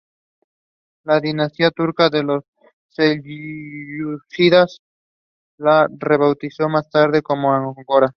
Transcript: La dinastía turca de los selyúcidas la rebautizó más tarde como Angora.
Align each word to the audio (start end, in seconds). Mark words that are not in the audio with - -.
La 1.03 1.19
dinastía 1.19 1.69
turca 1.69 2.09
de 2.09 2.23
los 2.23 2.43
selyúcidas 2.89 4.81
la 5.59 5.87
rebautizó 5.95 6.67
más 6.69 6.89
tarde 6.89 7.21
como 7.21 7.53
Angora. 7.53 8.09